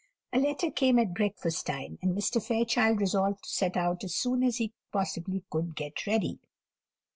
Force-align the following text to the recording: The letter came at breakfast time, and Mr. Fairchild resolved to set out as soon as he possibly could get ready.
The 0.33 0.39
letter 0.39 0.71
came 0.71 0.97
at 0.97 1.13
breakfast 1.13 1.67
time, 1.67 1.99
and 2.01 2.17
Mr. 2.17 2.41
Fairchild 2.43 2.99
resolved 2.99 3.43
to 3.43 3.49
set 3.51 3.77
out 3.77 4.03
as 4.03 4.15
soon 4.15 4.41
as 4.43 4.57
he 4.57 4.73
possibly 4.91 5.43
could 5.51 5.75
get 5.75 6.07
ready. 6.07 6.39